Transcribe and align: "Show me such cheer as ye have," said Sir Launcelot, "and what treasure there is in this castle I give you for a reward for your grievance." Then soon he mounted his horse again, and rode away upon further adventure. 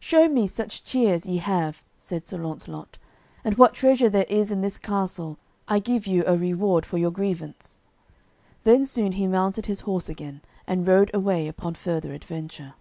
"Show 0.00 0.30
me 0.30 0.46
such 0.46 0.82
cheer 0.82 1.12
as 1.12 1.26
ye 1.26 1.36
have," 1.36 1.84
said 1.94 2.26
Sir 2.26 2.38
Launcelot, 2.38 2.96
"and 3.44 3.58
what 3.58 3.74
treasure 3.74 4.08
there 4.08 4.24
is 4.30 4.50
in 4.50 4.62
this 4.62 4.78
castle 4.78 5.36
I 5.68 5.78
give 5.78 6.06
you 6.06 6.22
for 6.22 6.30
a 6.30 6.38
reward 6.38 6.86
for 6.86 6.96
your 6.96 7.10
grievance." 7.10 7.84
Then 8.64 8.86
soon 8.86 9.12
he 9.12 9.26
mounted 9.26 9.66
his 9.66 9.80
horse 9.80 10.08
again, 10.08 10.40
and 10.66 10.88
rode 10.88 11.10
away 11.12 11.48
upon 11.48 11.74
further 11.74 12.14
adventure. 12.14 12.72